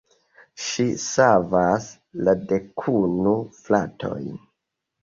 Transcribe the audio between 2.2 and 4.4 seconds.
la dekunu fratojn.